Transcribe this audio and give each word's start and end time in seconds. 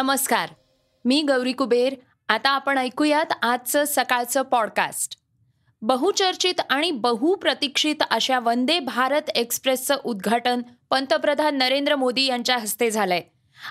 नमस्कार. 0.00 0.50
मी 1.04 1.22
गौरी 1.22 1.52
कुबेर. 1.52 1.94
आता 2.28 2.50
आपण 2.50 2.78
ऐकूयात 2.78 3.32
आजचं 3.42 3.84
सकाळचं 3.86 4.42
पॉडकास्ट 4.42 5.16
बहुचर्चित 5.82 6.54
आणि 6.70 6.90
बहुप्रतीक्षित 6.90 7.94
अशा 8.10 8.38
वंदे 8.38 8.78
भारत 8.78 9.30
एक्सप्रेसचं 9.34 9.96
उद्घाटन 10.04 10.62
पंतप्रधान 10.90 11.58
नरेंद्र 11.58 11.96
मोदी 11.96 12.22
यांच्या 12.22 12.58
हस्ते 12.58 12.90
झालंय. 12.90 13.22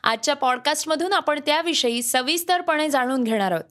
आजच्या 0.04 0.36
पॉडकास्टमधून 0.36 1.14
आपण 1.14 1.40
त्याविषयी 1.46 2.04
सविस्तरपणे 2.04 2.90
जाणून 2.90 3.24
घेणार 3.24 3.52
आहोत. 3.52 3.66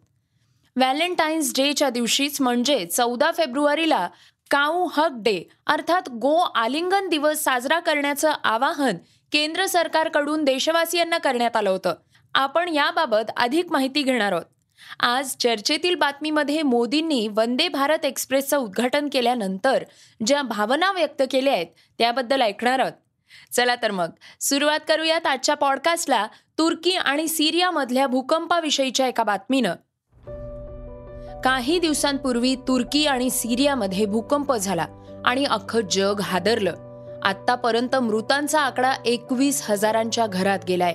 व्हॅलेंटाईन्स 0.76 1.52
डेच्या 1.56 1.90
दिवशीच 1.90 2.40
म्हणजे 2.40 2.86
चौदा 2.86 3.30
फेब्रुवारीला 3.36 4.08
काऊ 4.50 4.88
हक 4.92 5.10
डे 5.12 5.48
अर्थात 5.66 6.08
गो 6.08 6.36
आलिंगन 6.36 7.08
दिवस 7.08 7.42
साजरा 7.42 7.80
करण्याचं 7.80 8.32
आवाहन 8.44 8.96
केंद्र 9.32 9.66
सरकारकडून 9.66 10.44
देशवासियांना 10.44 11.18
करण्यात 11.18 11.56
आलं 11.56 11.70
होतं. 11.70 11.94
आपण 12.34 12.68
याबाबत 12.68 13.30
अधिक 13.36 13.72
माहिती 13.72 14.02
घेणार 14.02 14.32
आहोत. 14.32 14.44
आज 15.00 15.36
चर्चेतील 15.36 15.94
बातमीमध्ये 15.94 16.62
मोदींनी 16.62 17.28
वंदे 17.28 17.68
भारत 17.68 18.04
एक्सप्रेसचं 18.04 18.58
उद्घाटन 18.58 19.08
केल्यानंतर 19.12 19.84
ज्या 20.26 20.42
भावना 20.42 20.92
व्यक्त 20.92 21.22
केल्या 21.30 21.52
आहेत 21.52 21.66
त्याबद्दल 21.98 22.42
ऐकणार 22.42 22.78
आहोत. 22.78 22.92
चला 23.52 23.74
तर 23.74 23.90
मग 23.90 24.10
सुरुवात 24.40 24.80
करूयात 24.88 25.26
आजच्या 25.26 25.54
पॉडकास्टला 25.54 26.26
तुर्की 26.58 26.90
आणि 26.90 27.28
सिरियामधल्या 27.28 28.06
भूकंपाविषयीच्या 28.06 29.06
एका 29.06 29.22
बातमीनं. 29.22 29.74
काही 31.40 31.78
दिवसांपूर्वी 31.78 32.54
तुर्की 32.54 33.06
आणि 33.06 33.30
सिरियामध्ये 33.30 34.06
भूकंप 34.06 34.52
झाला 34.52 34.86
आणि 35.24 35.44
अख्खं 35.44 35.80
जग 35.80 36.20
हादरलं. 36.20 36.74
आतापर्यंत 37.22 37.96
मृतांचा 37.96 38.60
आकडा 38.60 38.94
एकवीस 39.04 39.70
हजारांच्या 39.70 40.26
घरात 40.26 40.58
गेलाय. 40.68 40.94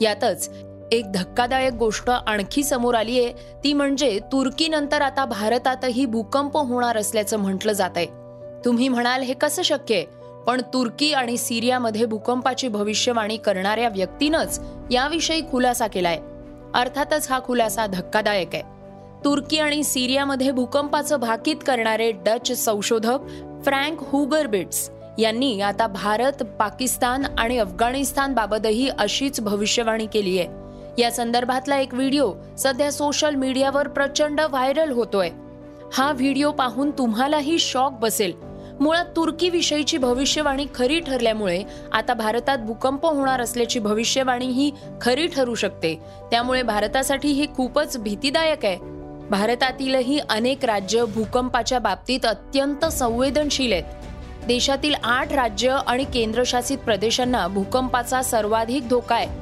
यातच 0.00 0.50
एक 0.92 1.12
धक्कादायक 1.12 1.72
गोष्ट 1.72 2.10
आणखी 2.10 2.64
समोर 2.64 2.94
आली 2.94 3.24
आहे. 3.24 3.32
ती 3.64 3.72
म्हणजे 3.72 4.18
तुर्कीनंतर 4.32 5.02
आता 5.02 5.24
भारतातही 5.24 6.06
भूकंप 6.06 6.56
होणार 6.56 6.96
असल्याचं 6.96 7.36
म्हटलं 7.36 7.72
जात 7.72 7.90
आहे. 7.96 8.06
तुम्ही 8.64 8.88
म्हणाल 8.88 9.22
हे 9.22 9.34
कसं 9.34 9.62
शक्य 9.62 9.94
आहे? 9.94 10.06
पण 10.46 10.60
तुर्की 10.60 11.12
आणि 11.12 11.36
सिरियामध्ये 11.36 12.06
भूकंपाची 12.06 12.68
भविष्यवाणी 12.68 13.36
करणाऱ्या 13.36 13.88
व्यक्तीनंच 13.88 14.60
याविषयी 14.90 15.42
खुलासा 15.50 15.86
केलाय. 15.86 16.18
अर्थातच 16.74 17.30
हा 17.30 17.40
खुलासा 17.44 17.86
धक्कादायक 17.86 18.54
आहे. 18.54 18.62
तुर्की 19.24 19.58
आणि 19.58 19.84
सिरियामध्ये 19.84 20.50
भूकंपाचं 20.50 21.20
भाकीत 21.20 21.56
करणारे 21.66 22.12
डच 22.12 22.52
संशोधक 22.52 23.18
फ्रँक 23.64 23.98
हुगरबिट्स 24.00 24.90
यांनी 25.18 25.60
आता 25.60 25.86
भारत 25.86 26.42
पाकिस्तान 26.42 27.22
आणि 27.38 27.58
अफगाणिस्तान 27.58 28.34
बाबतही 28.34 28.88
अशीच 28.88 29.40
भविष्यवाणी 29.40 30.06
केली 30.06 30.38
आहे. 30.38 30.61
या 30.98 31.10
संदर्भातला 31.10 31.76
एक 31.76 31.94
व्हिडिओ 31.94 32.32
सध्या 32.58 32.92
सोशल 32.92 33.34
मीडियावर 33.34 33.88
प्रचंड 33.88 34.40
व्हायरल 34.40 34.90
होतोय. 34.90 35.30
हा 35.92 36.12
व्हिडिओ 36.12 36.50
पाहून 36.50 36.90
तुम्हालाही 36.90 37.58
शॉक 37.58 37.92
बसेल. 37.92 38.32
मुळात 38.80 39.04
तुर्की 39.16 39.50
विषयीची 39.50 39.98
भविष्यवाणी 39.98 40.66
खरी 40.74 41.00
ठरल्यामुळे 41.00 41.62
आता 41.92 42.14
भारतात 42.14 42.58
भूकंप 42.58 43.06
होणार 43.06 43.40
असल्याची 43.40 43.78
भविष्यवाणी 43.78 44.46
ही 44.46 44.70
खरी 45.00 45.26
ठरू 45.26 45.54
शकते. 45.54 46.00
त्यामुळे 46.30 46.62
भारतासाठी 46.62 47.28
ही 47.28 47.46
खूपच 47.56 47.98
भीतीदायक 47.98 48.64
आहे. 48.64 48.76
भारतातीलही 49.30 50.20
अनेक 50.30 50.64
राज्य 50.64 51.04
भूकंपाच्या 51.04 51.78
बाबतीत 51.78 52.26
अत्यंत 52.26 52.84
संवेदनशील 52.84 53.72
आहेत. 53.72 53.84
देशातील 54.46 54.94
आठ 55.04 55.32
राज्य 55.32 55.78
आणि 55.86 56.04
केंद्रशासित 56.04 56.78
प्रदेशांना 56.78 57.46
भूकंपाचा 57.46 58.22
सर्वाधिक 58.22 58.88
धोका 58.88 59.14
आहे. 59.14 59.41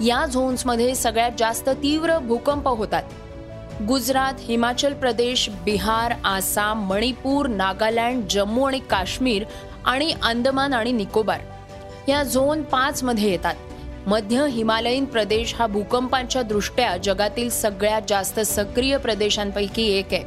या 0.00 0.26
झोन्समध्ये 0.26 0.94
सगळ्यात 0.94 1.30
जास्त 1.38 1.68
तीव्र 1.68 2.18
भूकंप 2.18 2.68
होतात. 2.68 3.02
गुजरात 3.88 4.32
हिमाचल 4.38 4.94
प्रदेश 4.94 5.48
बिहार 5.64 6.14
आसाम 6.24 6.88
मणिपूर 6.88 7.46
नागालँड 7.46 8.24
जम्मू 8.30 8.64
आणि 8.64 8.78
काश्मीर 8.78 9.44
आणि 9.84 10.12
अंदमान 10.22 10.74
आणि 10.74 10.92
निकोबार 10.92 11.40
या 12.08 12.22
झोन 12.22 12.62
पाच 12.62 13.02
मध्ये 13.02 13.30
येतात. 13.30 13.54
मध्य 14.06 14.46
हिमालयीन 14.50 15.04
प्रदेश 15.04 15.54
हा 15.54 15.66
भूकंपांच्या 15.66 16.42
दृष्ट्या 16.42 16.96
जगातील 16.96 17.50
सगळ्यात 17.50 18.02
जास्त 18.08 18.40
सक्रिय 18.40 18.96
प्रदेशांपैकी 18.96 19.82
एक 19.82 20.12
आहे. 20.12 20.22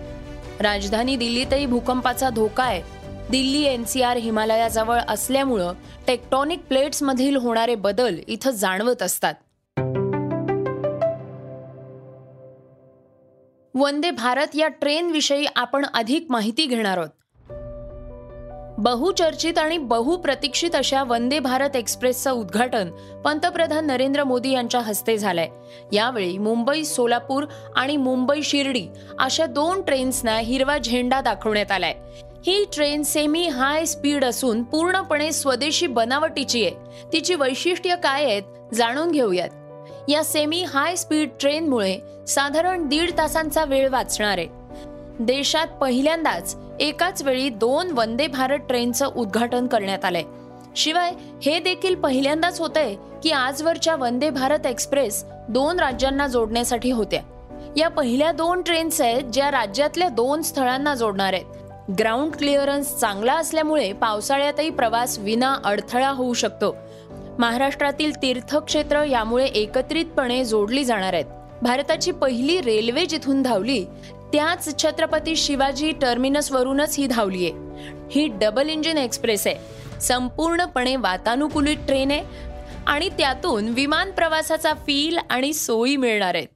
राजधानी 0.60 1.16
दिल्लीतही 1.16 1.66
भूकंपाचा 1.66 2.30
धोका 2.30 2.64
आहे. 2.64 2.82
दिल्ली 3.30 3.64
एनसीआर 3.64 4.18
हिमालयाजवळ 4.18 5.00
असल्यामुळं 5.08 5.74
टेक्टॉनिक 6.08 6.60
प्लेट्समधील 6.60 7.36
होणारे 7.36 7.76
बदल 7.76 8.20
इथं 8.28 8.52
जाणवत 8.52 9.02
असतात. 9.02 9.34
वंदे 13.76 14.12
भारत 14.12 14.48
या 14.56 14.68
ट्रेनविषयी 14.68 15.46
आपण 15.56 15.86
अधिक 15.94 16.26
माहिती 16.30 16.66
घेणार 16.66 16.98
आहोत. 16.98 17.10
बहुचर्चित 18.78 19.58
आणि 19.58 19.78
बहुप्रतीक्षित 19.78 20.76
अशा 20.76 21.04
वंदे 21.04 21.40
भारत 21.40 21.76
एक्सप्रेसचं 21.76 22.32
उद्घाटन 22.32 22.90
पंतप्रधान 23.26 23.88
नरेंद्र 23.88 24.24
मोदी 24.24 24.52
यांच्या 24.52 24.82
हस्ते 24.82 25.18
झालंय. 25.18 25.48
यावेळी 25.92 26.38
मुंबई 26.38 26.84
सोलापूर 26.84 27.46
आणि 27.76 27.98
मुंबई 27.98 28.42
शिर्डी 28.42 28.88
अशा 29.20 29.46
दोन 29.46 29.82
ट्रेन्सना 29.82 30.38
हिरवा 30.38 30.78
झेंडा 30.78 31.22
दाखवण्यात 31.22 31.72
आलाय. 31.72 31.94
ही 32.46 32.66
ट्रेन 32.76 33.04
सेमी 33.04 33.48
हाय 33.48 33.86
स्पीड 33.86 34.26
असून 34.26 34.64
पूर्णपणे 34.64 35.32
स्वदेशी 35.32 35.88
बनावटीची 35.88 36.66
आहे. 36.66 36.76
तिची 37.14 37.36
वैशिष्ट्य 37.36 37.96
काय 38.04 38.24
आहेत 38.24 38.44
जाणून 38.74 39.12
घेऊयात. 39.12 39.50
या 40.10 40.24
सेमी 40.24 40.64
हाय 40.64 40.96
स्पीड 40.96 41.30
ट्रेनमुळे 41.40 41.98
साधारण 42.28 42.88
दीड 42.88 43.12
तासांचा 43.18 43.66
वेळ 43.66 43.90
वाचणार. 43.90 44.38
आहे 44.38 44.48
देशात 45.20 45.68
पहिल्यांदाच 45.68 46.56
एकाच 46.80 47.22
वेळी 47.22 47.50
दोन 47.50 47.92
वंदे 47.92 48.28
भारत 48.28 48.58
ट्रेनचं 48.58 49.10
उद्घाटन 49.16 49.68
करण्यात 49.68 50.06
आलंय. 50.06 50.24
शिवाय 50.76 51.12
हे 51.44 51.60
देखील 51.60 51.96
पहिल्यांदाच 51.96 52.60
होतंय 52.60 52.96
की 53.24 53.32
आजवरच्या 53.32 53.96
वंदे 53.96 54.30
भारत 54.30 54.66
एक्सप्रेस 54.66 55.26
दोन 55.50 55.80
राज्यांना 55.80 56.28
जोडण्यासाठी 56.28 56.92
होत्या. 56.92 57.22
या 57.78 57.90
पहिल्या 57.90 58.32
दोन 58.32 58.62
ट्रेन्स 58.62 59.02
आहेत 59.02 59.24
ज्या 59.24 59.52
राज्यातल्या 59.52 60.10
दोन 60.10 60.42
स्थळांना 60.42 60.96
जोडणार 60.96 61.34
आहेत. 61.34 61.46
ग्राउंड 62.00 62.36
क्लिअरन्स 62.36 62.96
चांगला 62.98 63.34
असल्यामुळे 63.34 63.94
पावसाळ्यातही 63.94 64.70
प्रवास 64.70 65.20
विना 65.20 65.56
अडथळा 65.66 66.10
होऊ 66.10 66.34
शकतो. 66.34 66.76
महाराष्ट्रातील 67.40 68.12
तीर्थक्षेत्र 68.22 69.04
यामुळे 69.04 69.46
एकत्रितपणे 69.46 70.46
जोडली 70.46 70.84
जाणार 70.84 71.14
आहेत. 71.14 71.26
भारताची 71.64 72.12
पहिली 72.12 72.62
रेल्वे 72.62 73.06
जिथून 73.06 73.42
धावली 73.42 73.86
त्याच 74.34 74.84
छत्रपती 74.84 75.36
शिवाजी 75.36 75.92
टर्मिनस 75.92 76.52
वरूनच 76.52 76.96
ही 76.98 77.08
धावली 77.08 77.46
आहे. 77.46 77.54
ही 78.12 78.28
डबल 78.28 78.70
इंजिन 78.70 78.98
एक्सप्रेस 78.98 79.48
आहे. 79.48 79.56
संपूर्णपणे 80.02 80.96
वातानुकूलित 80.96 81.78
ट्रेन 81.78 82.12
आहे 82.12 82.24
आणि 82.88 83.10
त्यातून 83.10 83.70
विमान 83.70 84.12
प्रवासाचा 84.12 84.74
फील 84.74 85.18
आणि 85.30 85.54
सोयी 85.54 85.96
मिळणार 85.98 86.36
आहेत 86.36 86.48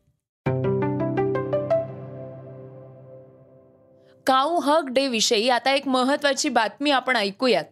काऊ 4.25 4.59
हक 4.59 4.83
डे 4.89 5.07
विषयी 5.07 5.49
आता 5.49 5.71
एक 5.71 5.87
महत्वाची 5.87 6.49
बातमी 6.49 6.91
आपण 6.91 7.15
ऐकूयात. 7.15 7.63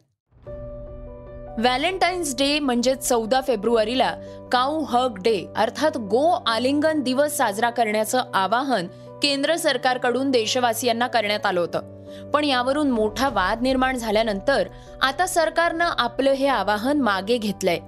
व्हॅलेंटाईन्स 1.57 2.35
डे 2.35 2.59
म्हणजे 2.59 2.95
चौदा 2.95 3.41
फेब्रुवारीला 3.41 4.15
काऊ 4.51 4.83
हग 4.83 5.17
डे 5.17 5.45
अर्थात 5.55 5.97
गो 5.97 6.43
आलिंगन 6.47 7.01
दिवस 7.01 7.37
साजरा 7.37 7.69
करण्याचं 7.69 8.23
आवाहन 8.33 8.87
केंद्र 9.23 9.55
सरकारकडून 9.55 10.31
देशवासियांना 10.31 11.07
करण्यात 11.07 11.45
आलं 11.45 11.59
होतं. 11.59 12.01
पण 12.33 12.43
यावरून 12.43 12.91
मोठा 12.91 13.29
वाद 13.29 13.61
निर्माण 13.61 13.97
झाल्यानंतर 13.97 14.67
आता 15.01 15.27
सरकारनं 15.27 15.89
आपलं 15.97 16.31
हे 16.31 16.47
आवाहन 16.47 17.01
मागे 17.01 17.37
घेतलंय. 17.37 17.79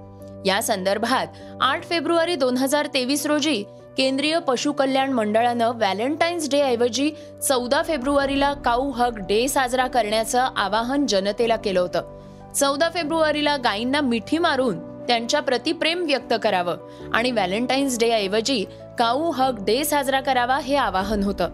या 0.48 0.62
संदर्भात 0.62 1.26
आठ 1.60 1.88
फेब्रुवारी 1.88 2.34
दोन 2.34 2.56
हजार 2.56 2.86
तेवीस 2.86 3.26
रोजी 3.26 3.64
केंद्रीय 3.96 4.38
पशु 4.38 4.72
कल्याण 4.72 5.12
मंडळानं 5.12 5.70
व्हॅलेंटाईन्स 5.70 6.50
डे 6.50 6.62
ऐवजी 6.62 7.10
चौदा 7.48 7.82
फेब्रुवारीला 7.82 8.52
काऊ 8.52 8.90
हग 8.90 9.18
डे 9.18 9.48
साजरा 9.48 9.86
करण्याचं 9.86 10.48
आवाहन 10.56 11.06
जनतेला 11.06 11.56
केलं 11.56 11.80
होतं. 11.80 12.18
चौदा 12.54 12.88
फेब्रुवारीला 12.88 13.56
गायींना 13.56 14.00
मिठी 14.00 14.38
मारून 14.38 14.98
त्यांच्या 15.06 15.40
प्रति 15.42 15.72
प्रेम 15.72 16.04
व्यक्त 16.04 16.34
करावं 16.42 16.76
आणि 17.14 17.30
व्हॅलेंटाईन्स 17.30 17.98
डे 17.98 18.10
ऐवजी 18.10 18.64
काऊ 18.98 19.30
हक 19.30 19.54
डे 19.60 19.84
साजरा 19.84 20.20
करावा 20.20 20.58
हे 20.58 20.76
आवाहन 20.76 21.22
होतं. 21.22 21.48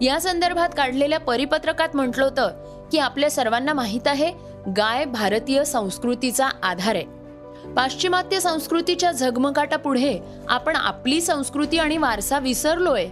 या 0.00 0.20
संदर्भात 0.20 0.68
काढलेल्या 0.76 1.20
परिपत्रकात 1.20 1.88
म्हटलं 1.94 2.24
होतं 2.24 2.50
की 2.92 2.98
आपल्या 2.98 3.30
सर्वांना 3.30 3.72
माहीत 3.72 4.08
आहे 4.08 4.32
गाय 4.76 5.04
भारतीय 5.04 5.64
संस्कृतीचा 5.64 6.48
आधार 6.62 6.94
आहे. 6.94 7.04
पाश्चिमात्य 7.76 8.40
संस्कृतीच्या 8.40 9.12
झगमगाटापुढे 9.12 10.18
आपण 10.48 10.76
आपली 10.76 11.20
संस्कृती 11.20 11.78
आणि 11.78 11.96
वारसा 11.96 12.38
विसरलोय. 12.38 13.06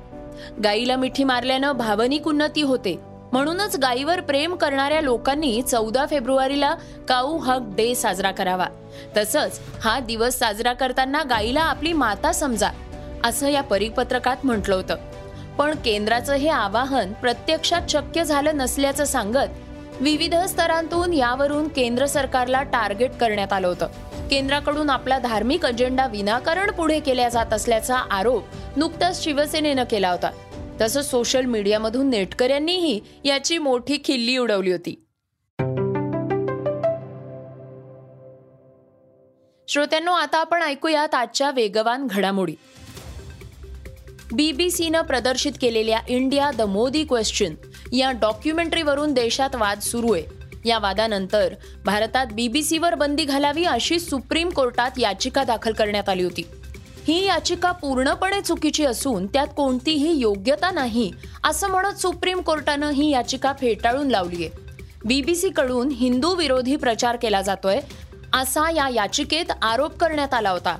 गाईला 0.64 0.96
मिठी 0.96 1.24
मारल्यानं 1.24 1.72
भावनिक 1.72 2.28
उन्नती 2.28 2.62
होते. 2.62 3.09
म्हणूनच 3.32 3.76
गायीवर 3.76 4.20
प्रेम 4.20 4.54
करणाऱ्या 4.54 5.00
लोकांनी 5.00 5.62
चौदा 5.62 6.06
फेब्रुवारीला 6.06 6.74
काऊ 7.08 7.38
हक 7.38 7.60
डे 7.76 7.94
साजरा 7.94 8.30
करावा. 8.30 8.66
तसंच 9.16 9.60
हा 9.84 10.00
दिवस 10.00 10.38
साजरा 10.38 10.72
करताना 10.72 11.22
गायीला 11.22 11.60
आपली 11.60 11.92
माता 11.92 12.32
समजा 12.32 12.70
असं 13.24 13.48
या 13.48 13.62
परिपत्रकात 13.62 14.36
म्हटलं 14.44 14.74
होतं. 14.74 14.94
पण 15.58 15.74
केंद्राचं 15.84 16.34
हे 16.34 16.48
आवाहन 16.48 17.12
प्रत्यक्षात 17.12 17.82
शक्य 17.88 18.24
झालं 18.24 18.56
नसल्याचं 18.56 19.04
सांगत 19.04 20.00
विविध 20.00 20.34
स्तरांतून 20.34 21.12
यावरून 21.12 21.68
केंद्र 21.68 22.06
सरकारला 22.06 22.62
टार्गेट 22.62 23.10
करण्यात 23.10 23.52
आलं 23.52 23.66
होतं. 23.66 23.86
केंद्राकडून 24.30 24.90
आपला 24.90 25.18
धार्मिक 25.18 25.66
अजेंडा 25.66 26.06
विनाकारण 26.06 26.70
पुढे 26.70 27.00
केल्या 27.00 27.28
जात 27.28 27.52
असल्याचा 27.52 27.96
आरोप 27.96 28.44
नुकताच 28.76 29.24
शिवसेनेनं 29.24 29.84
केला 29.84 30.10
होता. 30.10 30.30
तसंच 30.80 31.10
सोशल 31.10 31.44
मीडियामधून 31.44 32.10
नेटकऱ्यांनीही 32.10 33.00
याची 33.24 33.58
मोठी 33.58 33.98
खिल्ली 34.04 34.36
उडवली 34.36 34.72
होती. 34.72 35.04
श्रोत्यांनो 39.68 40.12
आता 40.12 40.38
आपण 40.38 40.62
ऐकूयात 40.62 41.14
आजच्या 41.14 41.50
वेगवान 41.50 42.06
घडामोडी. 42.10 42.54
बीबीसीनं 44.32 45.00
प्रदर्शित 45.00 45.52
केलेल्या 45.60 45.98
इंडिया 46.08 46.50
द 46.50 46.60
मोदी 46.60 47.04
क्वेश्चन 47.04 47.54
या 47.92 48.12
डॉक्युमेंटरीवरून 48.12 49.12
देशात 49.12 49.56
वाद 49.56 49.80
सुरू 49.80 50.12
आहे. 50.12 50.22
या 50.64 50.78
वादानंतर 50.78 51.54
भारतात 51.84 52.26
बीबीसीवर 52.32 52.94
बंदी 52.94 53.24
घालावी 53.24 53.64
अशी 53.64 54.00
सुप्रीम 54.00 54.48
कोर्टात 54.48 54.90
याचिका 54.98 55.44
दाखल 55.44 55.72
करण्यात 55.72 56.08
आली 56.08 56.22
होती. 56.22 56.42
ही 57.06 57.26
याचिका 57.26 57.72
पूर्णपणे 57.72 58.40
चुकीची 58.40 58.84
असून 58.84 59.26
त्यात 59.26 59.46
कोणतीही 59.56 60.12
योग्यता 60.20 60.70
नाही 60.70 61.10
असं 61.44 61.68
म्हणत 61.68 61.94
सुप्रीम 61.94 62.40
कोर्टानं 62.40 62.90
ही 62.90 63.10
याचिका 63.10 63.52
फेटाळून 63.60 64.08
लावली 64.08 64.44
आहे 64.44 64.68
बीबीसी 65.04 65.48
कडून 65.48 65.88
हिंदू 65.88 66.34
विरोधी 66.34 66.76
प्रचार 66.76 67.16
केला 67.16 67.42
जातोय 67.42 67.80
असा 68.32 68.70
या 68.70 68.88
याचिकेत 68.88 69.44
आरोप 69.62 69.96
करण्यात 69.96 70.34
आला 70.34 70.50
होता. 70.50 70.76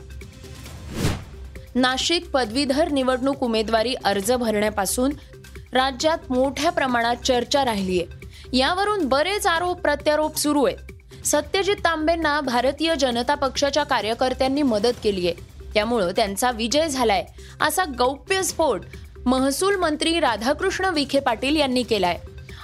नाशिक 1.74 2.30
पदवीधर 2.30 2.88
निवडणूक 2.88 3.42
उमेदवारी 3.42 3.94
अर्ज 4.04 4.32
भरण्यापासून 4.32 5.12
राज्यात 5.72 6.18
मोठ्या 6.30 6.70
प्रमाणात 6.70 7.16
चर्चा 7.16 7.64
राहिली 7.64 8.02
आहे 8.02 8.20
यावरून 8.58 9.08
बरेच 9.08 9.46
आरोप 9.46 9.80
प्रत्यारोप 9.80 10.36
सुरू 10.36 10.64
आहेत 10.64 11.26
सत्यजित 11.26 11.76
तांबेंना 11.76 12.40
भारतीय 12.40 12.94
जनता 12.96 13.34
पक्षाच्या 13.34 13.84
कार्यकर्त्यांनी 13.84 14.62
मदत 14.62 14.92
केली 15.02 15.28
आहे 15.28 15.49
त्यामुळं 15.74 16.10
त्यांचा 16.10 16.50
विजय 16.50 16.88
झालाय. 16.88 17.24
असा 17.60 17.84
गौप्यस्फोट 17.98 18.80
महसूल 19.26 19.76
मंत्री 19.76 20.20
राधाकृष्ण 20.20 20.84
विखे 20.84 21.20
पाटील 21.20 21.56
यांनी 21.56 21.82
केलाय. 21.82 22.18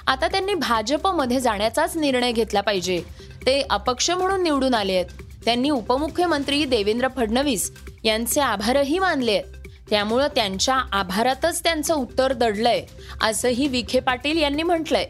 आता 0.07 0.27
त्यांनी 0.27 0.53
भाजपमध्ये 0.53 1.39
जाण्याचाच 1.39 1.97
निर्णय 1.97 2.31
घेतला 2.31 2.61
पाहिजे. 2.61 3.03
ते 3.45 3.61
अपक्ष 3.69 4.11
म्हणून 4.11 4.43
निवडून 4.43 4.73
आले 4.73 4.93
आहेत. 4.93 5.05
त्यांनी 5.45 5.69
उपमुख्यमंत्री 5.69 6.65
देवेंद्र 6.65 7.07
फडणवीस 7.15 7.71
यांचे 8.03 8.41
आभारही 8.41 8.99
मानले 8.99 9.31
आहेत. 9.31 9.43
त्यामुळं 9.89 10.27
त्यांच्या 10.27 10.75
आभारातच 10.91 11.63
त्यांचं 11.63 11.95
उत्तर 11.95 12.33
दडलंय 12.33 12.85
असंही 13.21 13.67
विखे 13.67 13.99
पाटील 13.99 14.37
यांनी 14.37 14.63
म्हटलंय. 14.63 15.05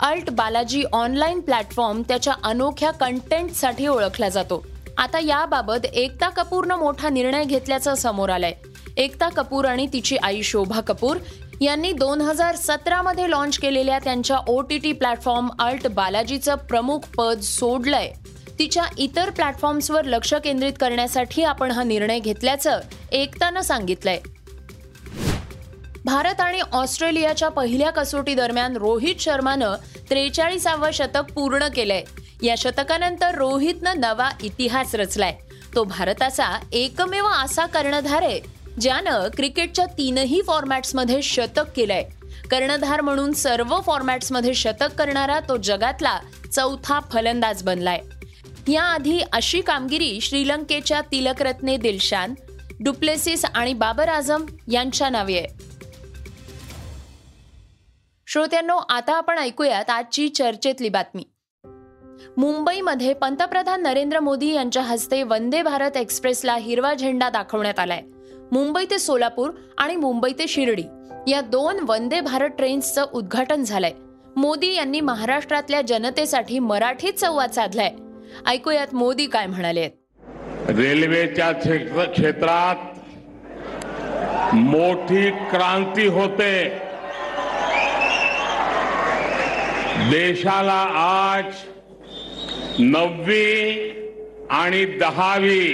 अल्ट 0.00 0.30
बालाजी 0.30 0.84
ऑनलाईन 0.92 1.40
प्लॅटफॉर्म 1.40 2.02
त्याच्या 2.02 2.34
अनोख्या 2.44 2.90
कंटेंटसाठी 2.90 3.86
ओळखला 3.86 4.28
जातो. 4.28 4.66
आता 4.98 5.18
याबाबत 5.18 5.84
एकता 5.84 6.28
कपूरनं 6.28 6.76
मोठा 6.76 7.08
निर्णय 7.08 7.44
घेतल्याचं 7.44 7.94
समोर 7.94 8.30
आलंय. 8.30 8.52
एकता 8.96 9.28
कपूर 9.28 9.64
आणि 9.64 9.86
तिची 9.92 10.16
आई 10.16 10.42
शोभा 10.42 10.80
कपूर 10.80 11.16
यांनी 11.60 11.92
दोन 11.92 12.20
हजार 12.20 12.56
सतरामध्ये 12.56 13.30
लॉन्च 13.30 13.58
केलेल्या 13.58 13.98
त्यांच्या 13.98 14.38
O 14.48 14.60
T 14.60 14.78
T 14.78 14.92
platform 14.92 15.48
Alt 15.58 15.86
बालाजीचं 15.86 16.54
प्रमुख 16.54 16.98
पद 17.18 17.40
सोडलंय. 17.40 18.12
तिच्या 18.58 18.84
इतर 18.98 19.30
प्लॅटफॉर्म्सवर 19.30 20.04
लक्ष 20.04 20.34
केंद्रित 20.34 20.72
करण्यासाठी 20.80 21.42
आपण 21.42 21.70
हा 21.70 21.82
निर्णय 21.82 22.18
घेतल्याचं 22.18 22.80
एकतानं 23.12 23.60
सांगितलंय. 23.60 24.18
भारत 26.04 26.40
आणि 26.40 26.60
ऑस्ट्रेलियाच्या 26.72 27.48
पहिल्या 27.48 27.90
कसोटी 27.90 28.34
दरम्यान 28.34 28.76
रोहित 28.76 29.14
शर्मानं 29.20 29.74
त्रेचाळीसावं 30.10 30.90
शतक 30.90 31.32
पूर्ण 31.34 31.68
केलंय. 31.68 32.04
या 32.42 32.54
शतकानंतर 32.58 33.34
रोहितनं 33.34 34.00
नवा 34.00 34.30
इतिहास 34.42 34.94
रचलाय. 34.94 35.36
तो 35.74 35.84
भारताचा 35.84 36.48
एकमेव 36.72 37.26
असा 37.26 37.66
कर्णधार 37.66 38.22
आहे 38.22 38.40
ज्यानं 38.80 39.28
क्रिकेटच्या 39.28 39.86
तीनही 39.86 40.42
फॉर्मॅट्समध्ये 40.42 41.22
शतक 41.22 41.64
केलंय. 41.76 42.02
कर्णधार 42.50 43.00
म्हणून 43.00 43.32
सर्व 43.32 43.80
फॉर्मॅट्समध्ये 43.80 44.54
शतक 44.54 44.88
करणारा 44.98 45.40
तो 45.40 45.56
जगातला 45.56 46.18
चौथा 46.52 47.00
फलंदाज 47.00 47.62
बनलाय. 47.62 48.00
याआधी 48.72 49.20
अशी 49.32 49.60
कामगिरी 49.60 50.20
श्रीलंकेच्या 50.20 51.00
तिलकरत्ने 51.00 51.76
दिलशान 51.76 52.34
डुप्लेसिस 52.80 53.44
आणि 53.44 53.72
बाबर 53.72 54.08
आझम 54.08 54.46
यांच्या 54.72 55.08
नावे 55.08 55.38
आहे. 55.38 55.64
श्रोत्यांनो 58.26 58.76
आता 58.76 59.14
आपण 59.14 59.38
ऐकूयात 59.38 59.90
आजची 59.90 60.28
चर्चेतली 60.28 60.88
बातमी. 60.88 61.22
मुंबईमध्ये 62.36 63.12
पंतप्रधान 63.12 63.82
नरेंद्र 63.82 64.20
मोदी 64.20 64.52
यांच्या 64.52 64.82
हस्ते 64.82 65.22
वंदे 65.22 65.62
भारत 65.62 65.96
एक्सप्रेसला 65.96 66.54
हिरवा 66.54 66.94
झेंडा 66.94 67.28
दाखवण्यात 67.28 67.78
आलाय. 67.78 68.02
मुंबई 68.52 68.84
ते 68.90 68.98
सोलापूर 68.98 69.50
आणि 69.78 69.96
मुंबई 69.96 70.32
ते 70.38 70.46
शिर्डी 70.48 70.84
या 71.26 71.40
दोन 71.40 71.76
वंदे 71.88 72.20
भारत 72.20 72.48
ट्रेन्सचं 72.48 73.06
उद्घाटन 73.12 73.62
झालंय. 73.62 73.92
मोदी 74.36 74.74
यांनी 74.74 75.00
महाराष्ट्रातल्या 75.00 75.80
जनतेसाठी 75.82 76.58
मराठीत 76.58 77.12
संवाद 77.12 77.50
साधलाय. 77.50 77.92
ऐकूयात 78.46 78.94
मोदी 78.94 79.26
काय 79.26 79.46
म्हणाले 79.46 79.88
रेल्वेच्या 80.68 81.52
क्षेत्रात 81.52 82.76
मोठी 84.54 85.30
क्रांती 85.30 86.06
होते. 86.06 86.68
देशाला 90.10 90.80
आज 90.96 91.52
नववी 92.80 93.90
आणि 94.50 94.84
दहावी 94.84 95.66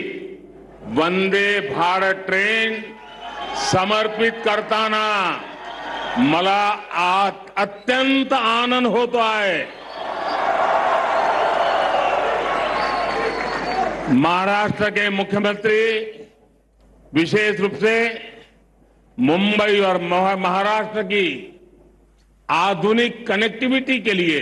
वंदे 0.97 1.61
भारत 1.61 2.15
ट्रेन 2.27 2.75
समर्पित 3.73 4.33
करताना 4.45 5.07
मला 6.19 6.69
अत्यंत 7.57 8.33
आनंद 8.33 8.87
होतो 8.87 9.19
आहे. 9.19 9.65
महाराष्ट्र 14.15 14.89
के 14.91 15.09
मुख्यमंत्री 15.09 15.81
विशेष 17.13 17.61
रूप 17.61 17.75
से 17.75 17.97
मुंबई 19.19 19.81
और 19.81 20.01
महाराष्ट्र 20.37 21.03
की 21.03 21.27
आधुनिक 22.49 23.27
कनेक्टिविटी 23.29 23.99
के 23.99 24.17
लिए 24.17 24.41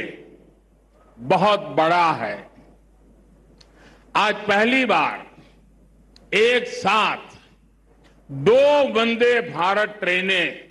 बहुत 1.19 1.61
बड़ा 1.77 2.11
है। 2.13 2.48
आज 4.15 4.35
पहली 4.35 4.85
बार 4.85 6.37
एक 6.37 6.67
साथ 6.67 7.37
दो 8.31 8.61
वंदे 8.95 9.41
भारत 9.41 9.97
ट्रेनें 10.01 10.69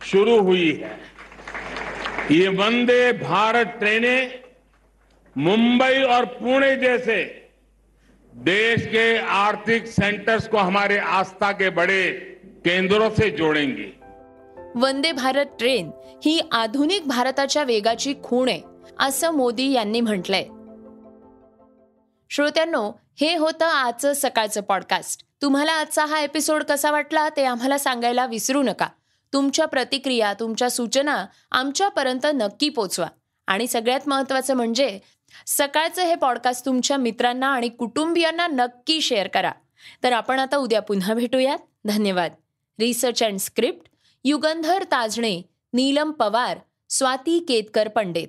शुरू 0.00 0.38
हुई 0.40 0.70
है। 0.72 0.90
ये 2.30 2.48
वंदे 2.48 3.12
भारत 3.12 3.76
ट्रेनें 3.78 4.30
मुंबई 5.36 6.02
और 6.02 6.24
पुणे 6.24 6.74
जैसे 6.76 7.18
देश 8.32 8.86
के 8.86 9.06
आर्थिक 9.18 9.86
सेंटर्स 9.86 10.48
को 10.48 10.58
हमारे 10.58 10.98
आस्था 10.98 11.52
के 11.52 11.70
बड़े 11.70 12.02
केंद्रों 12.64 13.10
से 13.10 13.30
जोड़ेंगी। 13.30 13.92
वंदे 14.76 15.12
भारत 15.12 15.56
ट्रेन 15.58 15.92
ही 16.24 16.40
आधुनिक 16.52 17.08
भारताच्या 17.08 17.62
वेगाची 17.62 18.14
खूण 18.24 18.48
आहे, 18.48 18.62
असं 18.98 19.34
मोदी 19.34 19.72
यांनी 19.72 20.00
म्हटलंय. 20.00 20.46
श्रोत्यांनो 22.30 22.92
हे 23.20 23.36
होतं 23.36 23.66
आजचं 23.66 24.12
सकाळचं 24.12 24.60
पॉडकास्ट 24.60 25.22
तुम्हाला 25.42 25.72
आजचा 25.72 26.04
हा 26.04 26.20
एपिसोड 26.20 26.64
कसा 26.64 26.90
वाटला 26.90 27.28
ते 27.28 27.44
आम्हाला 27.44 27.78
सांगायला 27.78 28.26
विसरू 28.26 28.62
नका. 28.62 28.86
तुमच्या 29.32 29.66
प्रतिक्रिया 29.66 30.34
तुमच्या 30.40 30.70
सूचना 30.70 31.26
आमच्यापर्यंत 31.50 32.26
नक्की 32.34 32.68
पोचवा. 32.68 33.06
आणि 33.46 33.66
सगळ्यात 33.66 34.00
महत्त्वाचं 34.06 34.54
म्हणजे 34.54 34.98
सकाळचं 35.46 36.02
हे 36.02 36.14
पॉडकास्ट 36.14 36.66
तुमच्या 36.66 36.96
मित्रांना 36.96 37.46
आणि 37.46 37.68
कुटुंबियांना 37.68 38.46
नक्की 38.46 39.00
शेअर 39.00 39.28
करा. 39.28 39.52
तर 40.02 40.12
आपण 40.12 40.38
आता 40.38 40.56
उद्या 40.56 40.82
पुन्हा 40.82 41.14
भेटूयात. 41.14 41.58
धन्यवाद. 41.84 42.32
Research 42.80 43.22
and 43.22 43.38
script 43.38 43.86
Yugandhar 44.24 44.82
Tajane 44.82 45.42
Neelam 45.72 46.10
Pawar 46.10 46.58
Swati 46.88 47.38
Ketkar 47.48 47.88
Pandit. 47.88 48.28